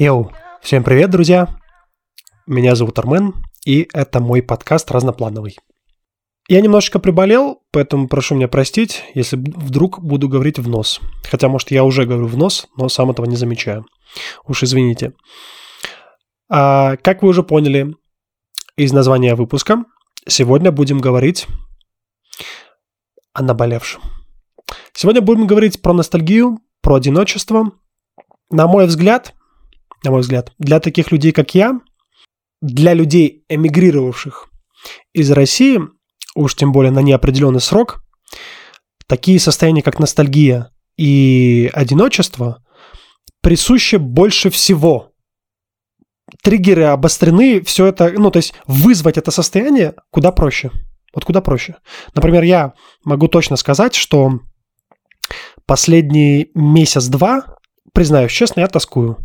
[0.00, 1.46] Йоу, всем привет, друзья!
[2.46, 3.34] Меня зовут Армен,
[3.66, 5.58] и это мой подкаст разноплановый.
[6.48, 11.00] Я немножечко приболел, поэтому прошу меня простить, если вдруг буду говорить в нос.
[11.30, 13.84] Хотя, может, я уже говорю в нос, но сам этого не замечаю.
[14.46, 15.12] Уж извините.
[16.48, 17.94] А, как вы уже поняли
[18.76, 19.84] из названия выпуска,
[20.26, 21.46] сегодня будем говорить
[23.34, 24.00] о наболевшем.
[24.94, 27.72] Сегодня будем говорить про ностальгию, про одиночество.
[28.50, 29.34] На мой взгляд,
[30.04, 31.80] на мой взгляд, для таких людей, как я,
[32.60, 34.48] для людей, эмигрировавших
[35.12, 35.80] из России,
[36.34, 38.02] уж тем более на неопределенный срок,
[39.06, 42.64] такие состояния, как ностальгия и одиночество,
[43.42, 45.12] присущи больше всего.
[46.42, 50.70] Триггеры обострены, все это, ну, то есть вызвать это состояние куда проще.
[51.12, 51.76] Вот куда проще.
[52.14, 54.40] Например, я могу точно сказать, что
[55.66, 57.56] последний месяц-два,
[57.92, 59.18] признаюсь честно, я тоскую.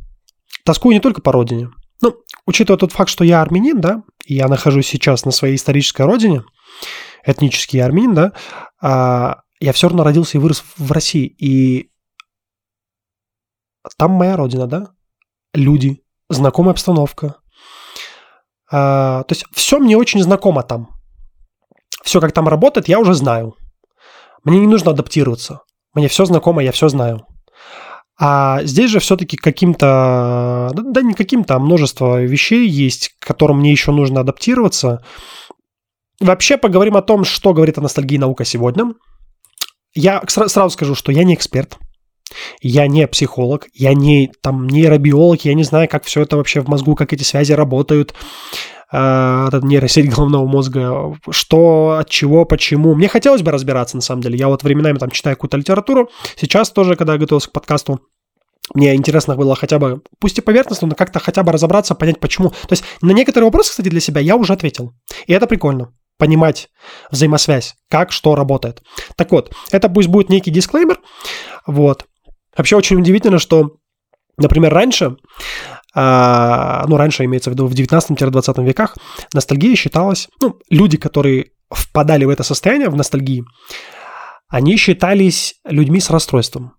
[0.65, 1.69] Тоскую не только по родине.
[2.01, 6.01] Ну, учитывая тот факт, что я армянин, да, и я нахожусь сейчас на своей исторической
[6.01, 6.43] родине,
[7.23, 8.33] этнический армянин, да,
[8.81, 11.27] а, я все равно родился и вырос в России.
[11.27, 11.91] И
[13.97, 14.89] там моя родина, да,
[15.53, 17.37] люди, знакомая обстановка.
[18.71, 20.89] А, то есть все мне очень знакомо там.
[22.03, 23.55] Все, как там работает, я уже знаю.
[24.43, 25.61] Мне не нужно адаптироваться.
[25.93, 27.25] Мне все знакомо, я все знаю.
[28.17, 33.71] А здесь же все-таки каким-то, да не каким-то, а множество вещей есть, к которым мне
[33.71, 35.03] еще нужно адаптироваться.
[36.21, 38.93] Вообще поговорим о том, что говорит о ностальгии наука сегодня.
[39.93, 41.77] Я сразу скажу, что я не эксперт,
[42.61, 46.67] я не психолог, я не там нейробиолог, я не знаю, как все это вообще в
[46.67, 48.13] мозгу, как эти связи работают,
[48.95, 52.95] э, нейросеть головного мозга, что, от чего, почему.
[52.95, 54.37] Мне хотелось бы разбираться, на самом деле.
[54.37, 56.09] Я вот временами там читаю какую-то литературу.
[56.35, 57.99] Сейчас тоже, когда я готовился к подкасту,
[58.73, 62.49] мне интересно было хотя бы, пусть и поверхностно, но как-то хотя бы разобраться, понять, почему.
[62.49, 64.93] То есть на некоторые вопросы, кстати, для себя я уже ответил.
[65.27, 66.69] И это прикольно понимать
[67.11, 68.81] взаимосвязь, как что работает.
[69.15, 70.99] Так вот, это пусть будет некий дисклеймер.
[71.67, 72.05] Вот.
[72.57, 73.77] Вообще очень удивительно, что,
[74.37, 75.17] например, раньше,
[75.95, 78.97] ну, раньше имеется в виду в 19-20 веках,
[79.33, 83.45] ностальгия считалась, ну, люди, которые впадали в это состояние, в ностальгии,
[84.49, 86.73] они считались людьми с расстройством.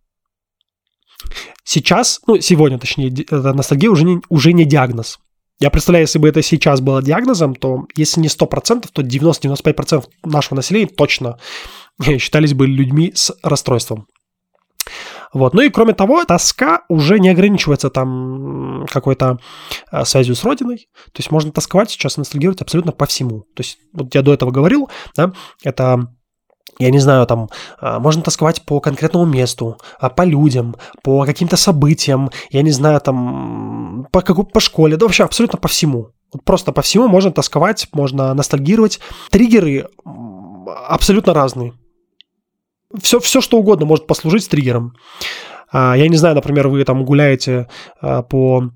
[1.64, 5.18] Сейчас, ну, сегодня, точнее, эта ностальгия уже не, уже не диагноз.
[5.58, 10.56] Я представляю, если бы это сейчас было диагнозом, то если не 100%, то 90-95% нашего
[10.56, 11.38] населения точно
[12.18, 14.06] считались бы людьми с расстройством.
[15.36, 15.52] Вот.
[15.52, 19.38] Ну и кроме того, тоска уже не ограничивается там какой-то
[19.92, 20.88] э, связью с родиной.
[21.12, 23.40] То есть можно тосковать сейчас, ностальгировать абсолютно по всему.
[23.54, 26.08] То есть вот я до этого говорил, да, это
[26.78, 27.50] я не знаю, там,
[27.82, 33.02] э, можно тосковать по конкретному месту, а, по людям, по каким-то событиям, я не знаю,
[33.02, 36.12] там, по, какой, по школе, да вообще абсолютно по всему.
[36.32, 39.00] Вот просто по всему можно тосковать, можно ностальгировать.
[39.30, 39.88] Триггеры
[40.88, 41.74] абсолютно разные
[43.00, 44.94] все, все что угодно может послужить триггером.
[45.70, 47.68] А, я не знаю, например, вы там гуляете
[48.00, 48.70] а, по...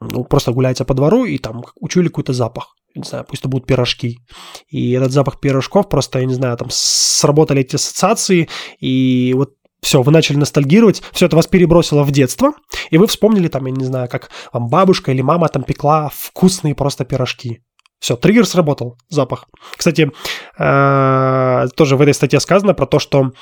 [0.00, 2.76] Ну, просто гуляете по двору и там учули какой-то запах.
[2.94, 4.18] Не знаю, пусть это будут пирожки.
[4.68, 10.02] И этот запах пирожков просто, я не знаю, там сработали эти ассоциации, и вот все,
[10.02, 12.52] вы начали ностальгировать, все это вас перебросило в детство,
[12.90, 16.74] и вы вспомнили там, я не знаю, как вам бабушка или мама там пекла вкусные
[16.74, 17.62] просто пирожки.
[17.98, 19.46] Все, триггер сработал, запах.
[19.76, 20.10] Кстати,
[20.58, 23.32] э, тоже в этой статье сказано про то, что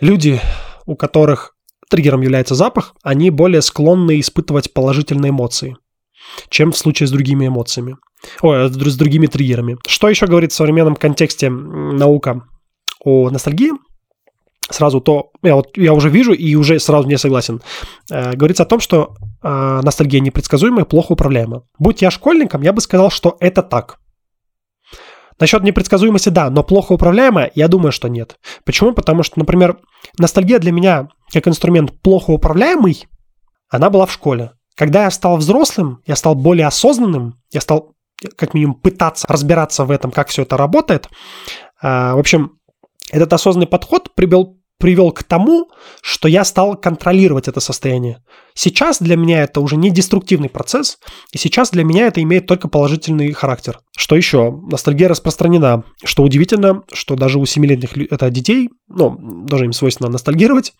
[0.00, 0.40] люди,
[0.86, 1.54] у которых
[1.88, 5.76] триггером является запах, они более склонны испытывать положительные эмоции,
[6.48, 7.96] чем в случае с другими эмоциями.
[8.42, 9.78] Ой, с другими триггерами.
[9.86, 12.42] Что еще говорит в современном контексте наука
[13.02, 13.72] о ностальгии?
[14.70, 17.60] сразу то, я, вот, я уже вижу и уже сразу не согласен.
[18.10, 21.64] Э, говорится о том, что э, ностальгия непредсказуемая, плохо управляема.
[21.78, 23.98] Будь я школьником, я бы сказал, что это так.
[25.38, 28.38] Насчет непредсказуемости, да, но плохо управляемая, я думаю, что нет.
[28.64, 28.92] Почему?
[28.92, 29.78] Потому что, например,
[30.18, 33.06] ностальгия для меня как инструмент плохо управляемый,
[33.70, 34.52] она была в школе.
[34.76, 37.94] Когда я стал взрослым, я стал более осознанным, я стал
[38.36, 41.08] как минимум пытаться разбираться в этом, как все это работает.
[41.82, 42.58] Э, в общем,
[43.10, 45.70] этот осознанный подход привел привел к тому,
[46.02, 48.24] что я стал контролировать это состояние.
[48.54, 50.98] Сейчас для меня это уже не деструктивный процесс,
[51.32, 53.78] и сейчас для меня это имеет только положительный характер.
[53.96, 54.50] Что еще?
[54.50, 55.84] Ностальгия распространена.
[56.02, 59.16] Что удивительно, что даже у семилетних это детей, ну,
[59.46, 60.72] даже им свойственно ностальгировать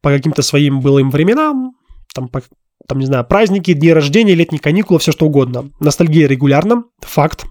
[0.00, 1.72] по каким-то своим былым временам,
[2.14, 2.42] там, по,
[2.88, 5.70] там, не знаю, праздники, дни рождения, летние каникулы, все что угодно.
[5.80, 7.46] Ностальгия регулярно, факт.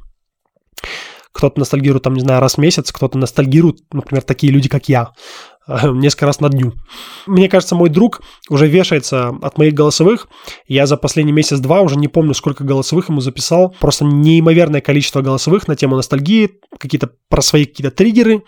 [1.32, 5.12] Кто-то ностальгирует, там, не знаю, раз в месяц, кто-то ностальгирует, например, такие люди, как я,
[5.84, 6.74] несколько раз на дню.
[7.28, 10.28] Мне кажется, мой друг уже вешается от моих голосовых.
[10.68, 13.76] Я за последний месяц-два уже не помню, сколько голосовых ему записал.
[13.80, 18.44] Просто неимоверное количество голосовых на тему ностальгии, какие-то про свои какие-то триггеры.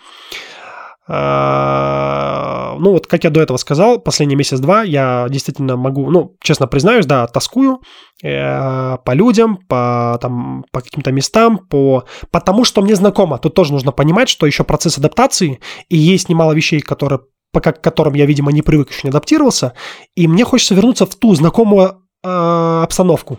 [1.14, 6.68] А, ну, вот как я до этого сказал, последний месяц-два я действительно могу, ну, честно
[6.68, 7.82] признаюсь, да, тоскую
[8.24, 13.40] э, по людям, по, там, по каким-то местам, по, по тому, что мне знакомо.
[13.40, 15.60] Тут тоже нужно понимать, что еще процесс адаптации,
[15.90, 17.20] и есть немало вещей, которые,
[17.52, 19.74] пока к которым я, видимо, не привык, еще не адаптировался,
[20.16, 23.38] и мне хочется вернуться в ту знакомую э, обстановку.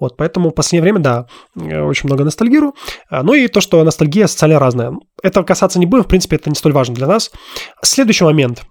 [0.00, 2.74] Вот, поэтому в последнее время, да, очень много ностальгирую.
[3.10, 4.94] А, ну и то, что ностальгия социально разная.
[5.22, 7.30] Это касаться не будем, в принципе, это не столь важно для нас.
[7.82, 8.62] Следующий момент.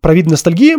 [0.00, 0.76] Про вид ностальгии.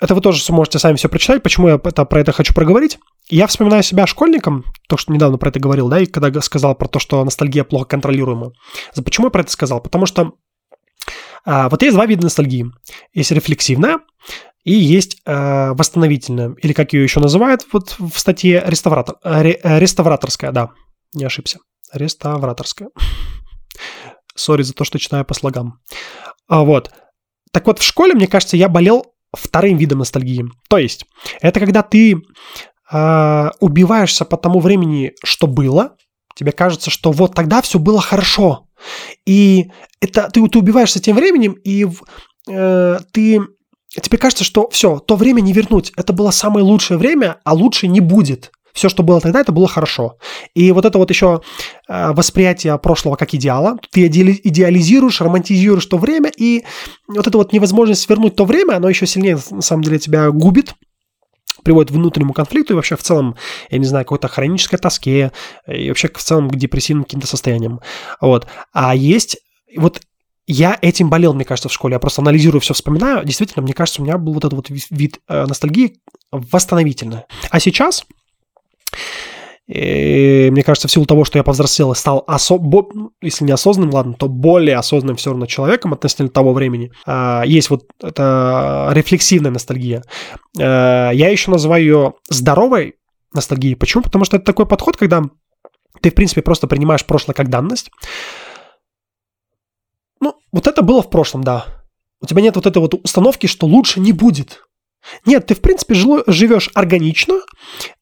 [0.00, 2.98] Это вы тоже можете сами все прочитать, почему я это, про это хочу проговорить.
[3.28, 6.86] Я вспоминаю себя школьником, то, что недавно про это говорил, да, и когда сказал про
[6.86, 8.52] то, что ностальгия плохо контролируема.
[9.04, 9.80] Почему я про это сказал?
[9.80, 10.34] Потому что
[11.44, 12.66] а, вот есть два вида ностальгии.
[13.12, 13.98] Есть рефлексивная,
[14.68, 19.60] и есть э, восстановительная, или как ее еще называют вот в статье реставратор, э, ре,
[19.62, 20.72] э, реставраторская, да,
[21.14, 21.60] не ошибся,
[21.90, 22.90] реставраторская.
[24.34, 25.80] Сори за то, что читаю по слогам.
[26.48, 26.90] А, вот.
[27.50, 30.44] Так вот, в школе, мне кажется, я болел вторым видом ностальгии.
[30.68, 31.06] То есть,
[31.40, 32.16] это когда ты
[32.92, 35.96] э, убиваешься по тому времени, что было,
[36.34, 38.66] тебе кажется, что вот тогда все было хорошо.
[39.24, 39.70] И
[40.02, 41.86] это ты, ты убиваешься тем временем, и
[42.50, 43.40] э, ты
[43.88, 45.92] тебе кажется, что все, то время не вернуть.
[45.96, 48.52] Это было самое лучшее время, а лучше не будет.
[48.72, 50.18] Все, что было тогда, это было хорошо.
[50.54, 51.40] И вот это вот еще
[51.88, 53.78] э, восприятие прошлого как идеала.
[53.90, 56.64] Ты идеализируешь, романтизируешь то время, и
[57.08, 60.74] вот эта вот невозможность вернуть то время, оно еще сильнее, на самом деле, тебя губит,
[61.64, 63.36] приводит к внутреннему конфликту и вообще в целом,
[63.70, 65.32] я не знаю, какой-то хронической тоске,
[65.66, 67.80] и вообще в целом к депрессивным каким-то состояниям.
[68.20, 68.46] Вот.
[68.72, 69.38] А есть
[69.76, 70.00] вот
[70.48, 71.92] я этим болел, мне кажется, в школе.
[71.92, 73.24] Я просто анализирую, все вспоминаю.
[73.24, 76.00] Действительно, мне кажется, у меня был вот этот вот вид э, ностальгии
[76.32, 77.24] восстановительный.
[77.50, 78.06] А сейчас,
[79.68, 82.88] и, мне кажется, в силу того, что я повзрослел и стал, особо,
[83.20, 87.68] если не осознанным, ладно, то более осознанным все равно человеком относительно того времени, э, есть
[87.68, 90.02] вот эта рефлексивная ностальгия.
[90.58, 92.94] Э, я еще называю ее здоровой
[93.34, 93.76] ностальгией.
[93.76, 94.02] Почему?
[94.02, 95.24] Потому что это такой подход, когда
[96.00, 97.90] ты, в принципе, просто принимаешь прошлое как данность,
[100.20, 101.66] ну, вот это было в прошлом, да.
[102.20, 104.64] У тебя нет вот этой вот установки, что лучше не будет.
[105.24, 107.40] Нет, ты, в принципе, живешь органично,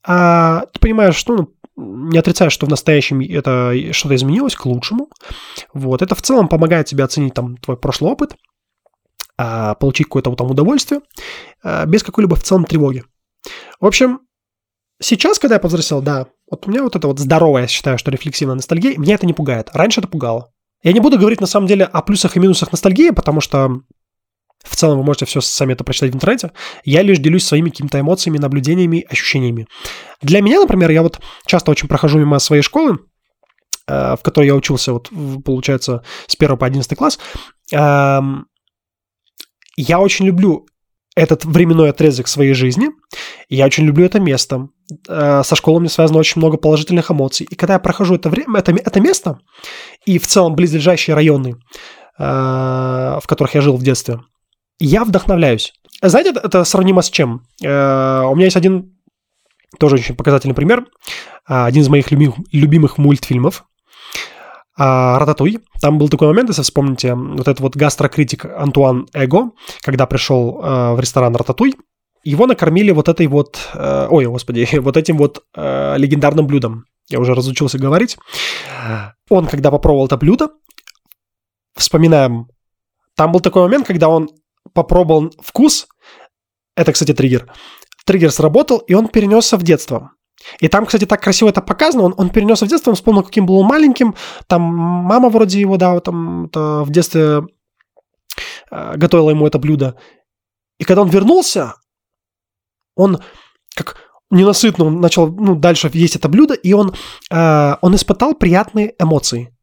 [0.05, 5.09] а ты понимаешь, что ну, не отрицаешь, что в настоящем это что-то изменилось к лучшему.
[5.75, 8.37] Вот, это в целом помогает тебе оценить там твой прошлый опыт,
[9.37, 11.03] а, получить какое-то там удовольствие,
[11.63, 13.05] а, без какой-либо в целом тревоги.
[13.79, 14.21] В общем,
[15.01, 18.11] сейчас, когда я повзрослел, да, вот у меня вот это вот здоровая, я считаю, что
[18.11, 19.69] рефлексивная ностальгия, меня это не пугает.
[19.73, 20.53] Раньше это пугало.
[20.87, 23.81] Я не буду говорить на самом деле о плюсах и минусах ностальгии, потому что
[24.63, 26.53] в целом вы можете все сами это прочитать в интернете.
[26.85, 29.67] Я лишь делюсь своими какими-то эмоциями, наблюдениями, ощущениями.
[30.23, 33.01] Для меня, например, я вот часто очень прохожу мимо своей школы,
[33.89, 35.11] э, в которой я учился, вот,
[35.45, 37.19] получается, с 1 по 11 класс.
[37.73, 38.47] Эм,
[39.77, 40.69] я очень люблю
[41.17, 42.91] этот временной отрезок своей жизни.
[43.49, 44.69] Я очень люблю это место.
[45.09, 47.47] Э, со школой мне связано очень много положительных эмоций.
[47.51, 49.41] И когда я прохожу это, время, это, это место,
[50.05, 51.57] и в целом близлежащие районы,
[52.19, 54.21] э, в которых я жил в детстве,
[54.79, 55.73] я вдохновляюсь.
[56.03, 57.41] Знаете, это, сравнимо с чем?
[57.65, 58.95] Э, у меня есть один
[59.79, 60.87] тоже очень показательный пример.
[61.47, 63.65] Один из моих любимых, любимых мультфильмов
[64.79, 65.61] а, Рататуй.
[65.81, 70.93] Там был такой момент, если вспомните, вот этот вот гастрокритик Антуан Эго, когда пришел э,
[70.95, 71.77] в ресторан Рататуй,
[72.25, 76.85] его накормили вот этой вот, э, ой, господи, вот этим вот э, легендарным блюдом.
[77.09, 78.19] Я уже разучился говорить.
[79.31, 80.49] Он, когда попробовал это блюдо,
[81.75, 82.49] вспоминаем,
[83.15, 84.29] там был такой момент, когда он
[84.73, 85.87] попробовал вкус,
[86.75, 87.51] это, кстати, триггер,
[88.05, 90.13] триггер сработал, и он перенесся в детство.
[90.61, 92.05] И там, кстати, так красиво это показано.
[92.05, 94.15] Он, он перенесся в детство, он вспомнил, каким был маленьким.
[94.47, 97.47] Там мама вроде его, да, там в детстве
[98.71, 99.97] э, готовила ему это блюдо.
[100.79, 101.75] И когда он вернулся,
[102.95, 103.19] он
[103.75, 103.97] как
[104.31, 106.95] ненасытно он начал ну, дальше есть это блюдо, и он,
[107.31, 109.57] э, он испытал приятные эмоции.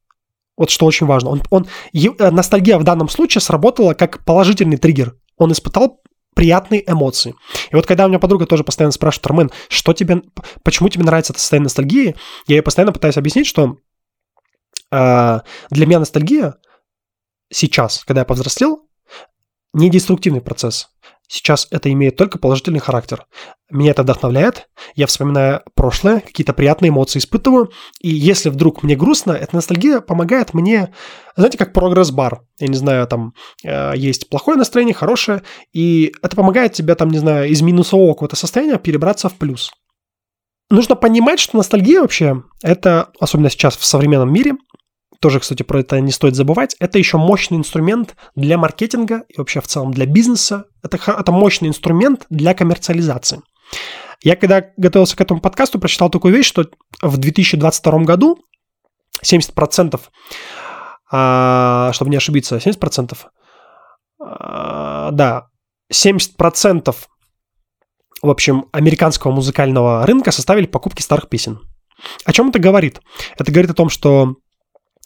[0.56, 1.32] Вот что очень важно.
[1.32, 5.16] Он, он, э, ностальгия в данном случае сработала как положительный триггер.
[5.38, 6.02] Он испытал
[6.34, 7.36] приятные эмоции.
[7.72, 10.24] И вот когда у меня подруга тоже постоянно спрашивает, Армен, что тебе,
[10.64, 12.16] почему тебе нравится это состояние ностальгии,
[12.48, 13.78] я ей постоянно пытаюсь объяснить, что
[14.92, 16.56] э, для меня ностальгия
[17.50, 18.88] сейчас, когда я повзрослел,
[19.74, 20.93] не деструктивный процесс.
[21.28, 23.26] Сейчас это имеет только положительный характер.
[23.70, 29.32] Меня это вдохновляет, я вспоминаю прошлое, какие-то приятные эмоции испытываю, и если вдруг мне грустно,
[29.32, 30.94] эта ностальгия помогает мне,
[31.36, 32.42] знаете, как прогресс-бар.
[32.60, 37.18] Я не знаю, там э, есть плохое настроение, хорошее, и это помогает тебе, там, не
[37.18, 39.72] знаю, из минусового какого-то состояния перебраться в плюс.
[40.70, 44.54] Нужно понимать, что ностальгия вообще, это, особенно сейчас в современном мире,
[45.24, 49.62] тоже, кстати, про это не стоит забывать, это еще мощный инструмент для маркетинга и вообще
[49.62, 50.66] в целом для бизнеса.
[50.84, 53.42] Это, это мощный инструмент для коммерциализации.
[54.22, 56.66] Я когда готовился к этому подкасту, прочитал такую вещь, что
[57.02, 58.38] в 2022 году
[59.24, 59.98] 70%,
[61.10, 63.18] а, чтобы не ошибиться, 70%,
[64.22, 65.48] а, да,
[65.90, 66.96] 70%
[68.22, 71.60] в общем, американского музыкального рынка составили покупки старых песен.
[72.26, 73.00] О чем это говорит?
[73.38, 74.36] Это говорит о том, что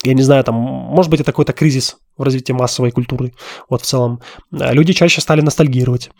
[0.04, 3.32] я не знаю, там, может быть, это какой-то кризис в развитии массовой культуры,
[3.68, 4.20] вот в целом.
[4.52, 6.10] Э, люди чаще стали ностальгировать.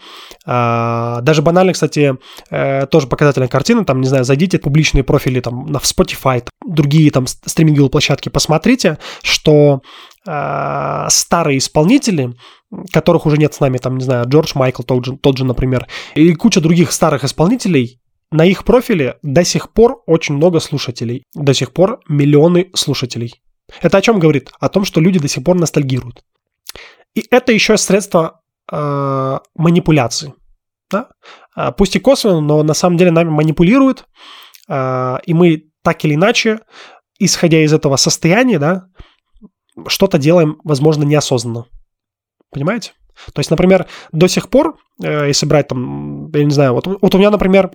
[0.47, 2.17] А, даже банально, кстати,
[2.51, 7.11] э, тоже показательная картина, там, не знаю, зайдите в публичные профили там на Spotify, другие
[7.11, 9.83] там стриминговые площадки, посмотрите, что
[10.27, 12.35] а, старые исполнители,
[12.93, 15.87] которых уже нет с нами, там, не знаю, Джордж Майкл тот же, тот же, например,
[16.15, 21.55] и куча других старых исполнителей, на их профиле до сих пор очень много слушателей, до
[21.55, 23.41] сих пор миллионы слушателей.
[23.83, 24.51] Это о чем говорит?
[24.61, 26.25] О том, что люди до сих пор ностальгируют.
[27.15, 30.35] И это еще средство э, манипуляции.
[30.91, 31.09] Да?
[31.55, 34.07] А, пусть и косвенно, но на самом деле нами манипулируют,
[34.69, 36.61] э, и мы так или иначе,
[37.19, 38.89] исходя из этого состояния, да,
[39.87, 41.67] что-то делаем, возможно, неосознанно.
[42.51, 42.93] Понимаете?
[43.33, 47.15] То есть, например, до сих пор, э, если брать там, я не знаю, вот, вот
[47.15, 47.73] у меня, например,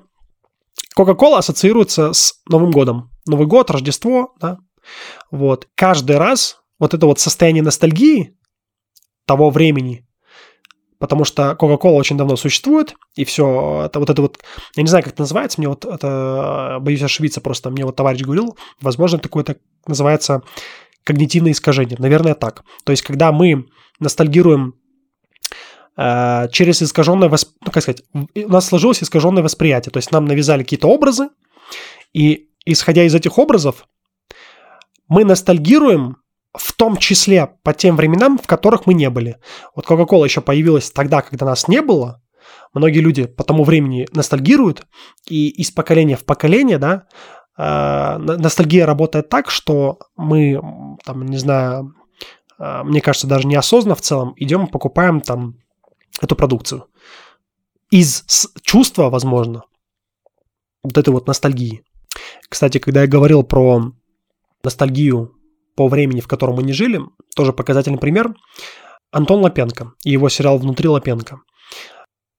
[0.98, 3.12] Coca-Cola ассоциируется с Новым годом.
[3.26, 4.60] Новый год, Рождество, да,
[5.32, 5.68] вот.
[5.76, 8.36] Каждый раз вот это вот состояние ностальгии
[9.26, 10.06] того времени,
[11.00, 14.40] потому что Coca-Cola очень давно существует, и все, это вот это вот,
[14.76, 18.22] я не знаю, как это называется, мне вот это, боюсь ошибиться просто, мне вот товарищ
[18.22, 20.44] говорил, возможно, такое-то называется
[21.04, 22.64] когнитивное искажение, наверное, так.
[22.86, 23.66] То есть, когда мы
[24.00, 24.76] ностальгируем
[25.98, 27.50] э, через искаженное, восп...
[27.66, 31.30] ну, как сказать, у нас сложилось искаженное восприятие, то есть нам навязали какие-то образы,
[32.14, 33.88] и исходя из этих образов,
[35.08, 36.18] мы ностальгируем
[36.54, 39.38] в том числе по тем временам, в которых мы не были.
[39.76, 42.22] Вот Coca-Cola еще появилась тогда, когда нас не было.
[42.74, 44.86] Многие люди по тому времени ностальгируют,
[45.28, 47.08] и из поколения в поколение, да,
[47.58, 50.60] э, ностальгия работает так, что мы,
[51.06, 51.94] там, не знаю,
[52.60, 55.56] э, мне кажется, даже неосознанно в целом идем покупаем там
[56.22, 56.86] эту продукцию.
[57.90, 58.26] Из
[58.62, 59.64] чувства, возможно,
[60.84, 61.84] вот этой вот ностальгии.
[62.50, 63.94] Кстати, когда я говорил про
[64.64, 65.34] ностальгию
[65.76, 67.02] по времени, в котором мы не жили,
[67.36, 68.34] тоже показательный пример.
[69.12, 71.42] Антон Лапенко и его сериал «Внутри Лапенко».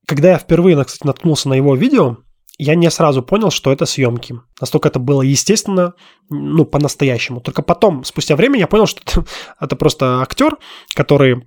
[0.07, 2.17] Когда я впервые, кстати, наткнулся на его видео,
[2.57, 4.35] я не сразу понял, что это съемки.
[4.61, 5.93] Настолько это было естественно,
[6.29, 7.41] ну, по-настоящему.
[7.41, 9.25] Только потом, спустя время, я понял, что это,
[9.59, 10.57] это просто актер,
[10.93, 11.45] который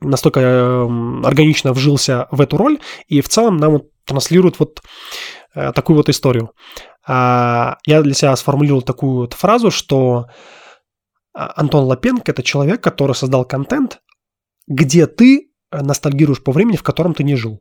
[0.00, 0.88] настолько э,
[1.24, 4.82] органично вжился в эту роль, и в целом нам транслирует вот
[5.54, 6.50] э, такую вот историю.
[7.06, 10.26] А, я для себя сформулировал такую вот фразу, что
[11.34, 14.00] а, Антон Лапенко– это человек, который создал контент,
[14.66, 17.60] где ты ностальгируешь по времени, в котором ты не жил.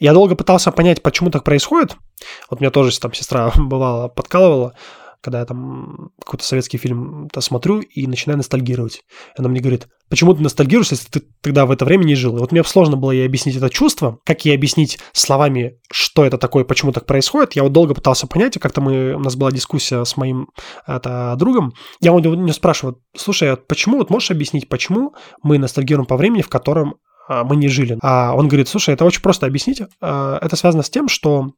[0.00, 1.96] Я долго пытался понять, почему так происходит.
[2.50, 4.74] Вот меня тоже там сестра бывала, подкалывала
[5.20, 9.02] когда я там какой-то советский фильм смотрю и начинаю ностальгировать.
[9.36, 12.36] Она мне говорит, почему ты ностальгируешь, если ты тогда в это время не жил?
[12.36, 16.38] И вот мне сложно было ей объяснить это чувство, как ей объяснить словами, что это
[16.38, 17.54] такое, почему так происходит.
[17.54, 20.48] Я вот долго пытался понять, и как-то мы, у нас была дискуссия с моим
[20.86, 21.72] это, другом.
[22.00, 26.42] Я у него спрашиваю, слушай, а почему, вот можешь объяснить, почему мы ностальгируем по времени,
[26.42, 26.96] в котором
[27.28, 27.98] а, мы не жили?
[28.02, 29.82] А он говорит, слушай, это очень просто объяснить.
[30.00, 31.52] А, это связано с тем, что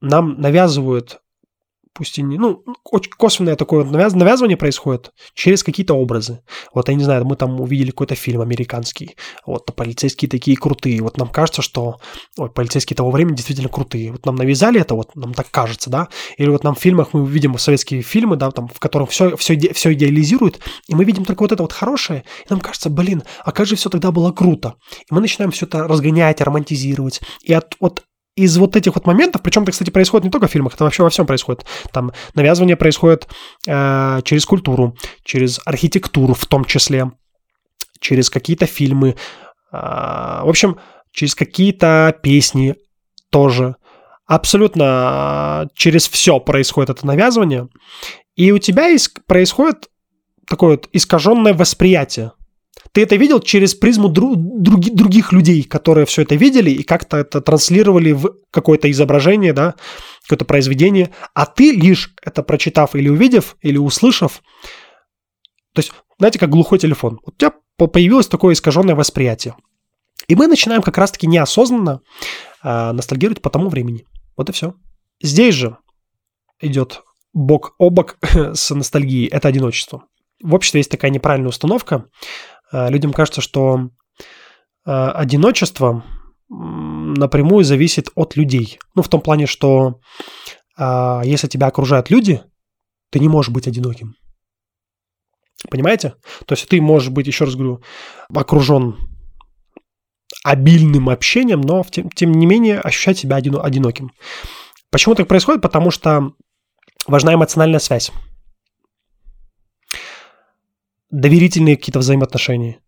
[0.00, 1.20] нам навязывают
[1.94, 6.40] пусть и не, ну, очень косвенное такое навязывание происходит через какие-то образы.
[6.74, 11.16] Вот, я не знаю, мы там увидели какой-то фильм американский, вот, полицейские такие крутые, вот
[11.16, 11.96] нам кажется, что,
[12.38, 16.08] ой, полицейские того времени действительно крутые, вот нам навязали это, вот нам так кажется, да,
[16.36, 19.58] или вот нам в фильмах мы видим советские фильмы, да, там, в которых все, все,
[19.72, 23.52] все идеализируют, и мы видим только вот это вот хорошее, и нам кажется, блин, а
[23.52, 24.74] как же все тогда было круто.
[25.10, 28.02] И мы начинаем все это разгонять, романтизировать, и от, от
[28.34, 31.02] из вот этих вот моментов, причем это, кстати, происходит не только в фильмах, это вообще
[31.02, 31.66] во всем происходит.
[31.92, 33.28] Там навязывание происходит
[33.66, 37.12] э, через культуру, через архитектуру в том числе,
[38.00, 39.14] через какие-то фильмы, э,
[39.72, 40.78] в общем,
[41.12, 42.76] через какие-то песни
[43.30, 43.76] тоже.
[44.26, 47.68] Абсолютно э, через все происходит это навязывание.
[48.34, 48.88] И у тебя
[49.26, 49.88] происходит
[50.46, 52.32] такое вот искаженное восприятие
[52.92, 57.16] ты это видел через призму дру- други- других людей, которые все это видели и как-то
[57.16, 59.74] это транслировали в какое-то изображение, да,
[60.22, 64.42] какое-то произведение, а ты лишь это прочитав или увидев, или услышав,
[65.74, 67.18] то есть, знаете, как глухой телефон.
[67.24, 69.56] У тебя появилось такое искаженное восприятие.
[70.28, 72.00] И мы начинаем как раз-таки неосознанно
[72.62, 74.06] э, ностальгировать по тому времени.
[74.36, 74.74] Вот и все.
[75.20, 75.78] Здесь же
[76.60, 79.26] идет бок о бок с ностальгией.
[79.28, 80.04] Это одиночество.
[80.42, 82.06] В обществе есть такая неправильная установка.
[82.72, 83.90] Э, людям кажется, что
[84.86, 86.04] э, одиночество
[86.48, 88.78] напрямую зависит от людей.
[88.94, 90.00] Ну, в том плане, что
[90.78, 92.42] э, если тебя окружают люди,
[93.10, 94.16] ты не можешь быть одиноким.
[95.70, 96.14] Понимаете?
[96.46, 97.82] То есть ты можешь быть, еще раз говорю,
[98.34, 98.96] окружен
[100.44, 104.10] обильным общением, но тем, тем не менее ощущать себя один, одиноким.
[104.90, 105.62] Почему так происходит?
[105.62, 106.32] Потому что
[107.06, 108.10] важна эмоциональная связь.
[111.12, 112.80] Доверительные какие-то взаимоотношения.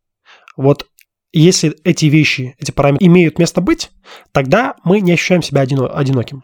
[0.57, 0.89] Вот
[1.33, 3.91] если эти вещи, эти параметры имеют место быть,
[4.33, 6.43] тогда мы не ощущаем себя одиноким.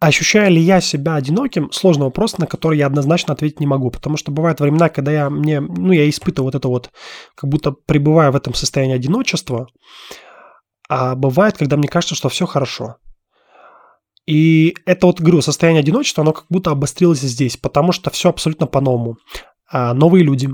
[0.00, 1.70] Ощущаю ли я себя одиноким?
[1.72, 5.30] Сложный вопрос, на который я однозначно ответить не могу, потому что бывают времена, когда я,
[5.30, 6.90] мне, ну, я испытываю вот это вот,
[7.34, 9.68] как будто пребываю в этом состоянии одиночества,
[10.88, 12.96] а бывает, когда мне кажется, что все хорошо.
[14.26, 18.66] И это вот, говорю, состояние одиночества, оно как будто обострилось здесь, потому что все абсолютно
[18.66, 19.18] по-новому.
[19.70, 20.48] А, новые люди,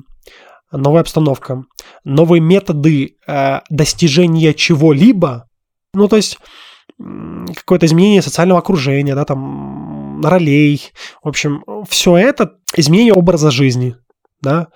[0.76, 1.64] новая обстановка,
[2.04, 5.49] новые методы а, достижения чего-либо.
[5.95, 6.38] Ну, то есть
[6.99, 10.92] какое-то изменение социального окружения, да, там, ролей.
[11.23, 13.97] В общем, все это изменение образа жизни,
[14.40, 14.68] да,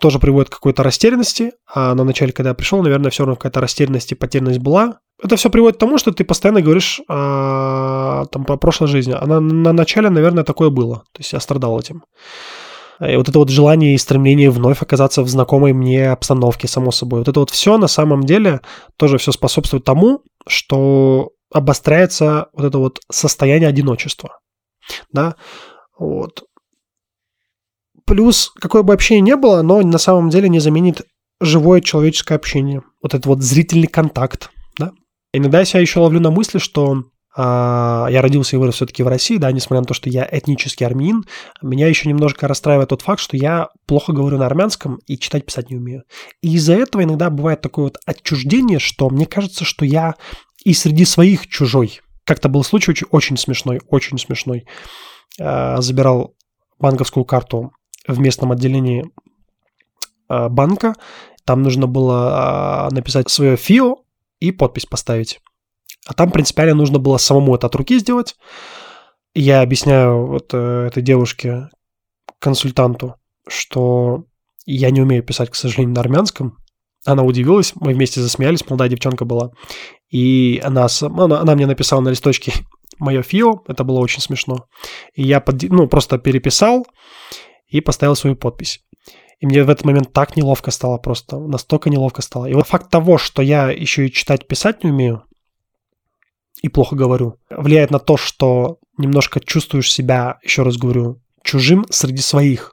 [0.00, 3.60] тоже приводит к какой-то растерянности, а на начале, когда я пришел, наверное, все равно какая-то
[3.60, 4.98] растерянность и потерянность была.
[5.22, 9.16] Это все приводит к тому, что ты постоянно говоришь а, там, по прошлой жизни.
[9.18, 11.04] А на, на начале, наверное, такое было.
[11.12, 12.04] То есть я страдал этим.
[13.00, 17.20] И вот это вот желание и стремление вновь оказаться в знакомой мне обстановке, само собой.
[17.20, 18.60] Вот это вот все на самом деле
[18.96, 24.38] тоже все способствует тому, что обостряется вот это вот состояние одиночества.
[25.12, 25.36] Да,
[25.98, 26.44] вот.
[28.06, 31.02] Плюс, какое бы общение ни было, оно на самом деле не заменит
[31.40, 32.82] живое человеческое общение.
[33.02, 34.92] Вот этот вот зрительный контакт, да.
[35.32, 37.02] Иногда я себя еще ловлю на мысли, что
[37.38, 41.24] я родился и вырос все-таки в России, да, несмотря на то, что я этнический армянин,
[41.60, 45.68] меня еще немножко расстраивает тот факт, что я плохо говорю на армянском и читать, писать
[45.68, 46.04] не умею.
[46.40, 50.14] И из-за этого иногда бывает такое вот отчуждение, что мне кажется, что я
[50.64, 52.00] и среди своих чужой.
[52.24, 54.66] Как-то был случай очень, очень смешной, очень смешной.
[55.40, 56.34] А, забирал
[56.78, 57.72] банковскую карту
[58.08, 59.04] в местном отделении
[60.28, 60.94] а, банка.
[61.44, 63.98] Там нужно было а, написать свое ФИО
[64.40, 65.40] и подпись поставить.
[66.06, 68.36] А там принципиально нужно было самому это от руки сделать.
[69.34, 71.68] Я объясняю вот э, этой девушке,
[72.38, 73.16] консультанту,
[73.48, 74.24] что
[74.64, 76.58] я не умею писать, к сожалению, на армянском.
[77.04, 79.50] Она удивилась, мы вместе засмеялись, молодая девчонка была.
[80.08, 82.52] И она, она, она мне написала на листочке
[82.98, 84.66] мое фио, это было очень смешно.
[85.14, 86.86] И я под, ну, просто переписал
[87.68, 88.80] и поставил свою подпись.
[89.38, 92.46] И мне в этот момент так неловко стало просто, настолько неловко стало.
[92.46, 95.24] И вот факт того, что я еще и читать, писать не умею,
[96.62, 102.22] и плохо говорю, влияет на то, что немножко чувствуешь себя, еще раз говорю, чужим среди
[102.22, 102.72] своих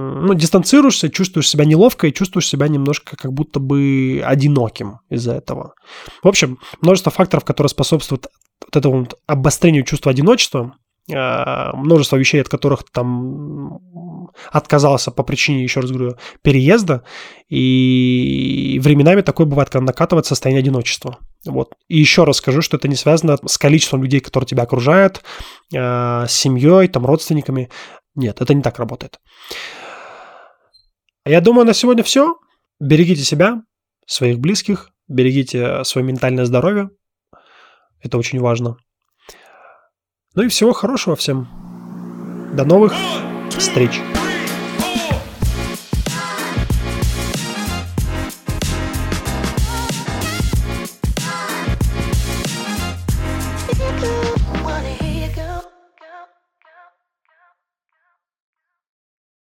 [0.00, 5.74] ну, дистанцируешься, чувствуешь себя неловко и чувствуешь себя немножко как будто бы одиноким из-за этого.
[6.22, 8.28] В общем, множество факторов, которые способствуют
[8.64, 10.76] вот этому вот обострению чувства одиночества,
[11.12, 13.78] а, множество вещей, от которых там
[14.50, 17.04] отказался по причине, еще раз говорю, переезда,
[17.48, 21.18] и временами такое бывает, когда накатывает состояние одиночества.
[21.46, 21.74] Вот.
[21.88, 25.22] И еще раз скажу, что это не связано с количеством людей, которые тебя окружают,
[25.74, 27.70] а, с семьей, там, родственниками.
[28.14, 29.18] Нет, это не так работает.
[31.24, 32.36] Я думаю, на сегодня все.
[32.80, 33.62] Берегите себя,
[34.06, 36.90] своих близких, берегите свое ментальное здоровье.
[38.00, 38.76] Это очень важно.
[40.34, 41.48] Ну и всего хорошего всем.
[42.54, 42.92] До новых
[43.50, 44.00] встреч.